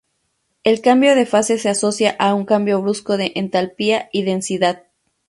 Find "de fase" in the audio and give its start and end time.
1.13-1.59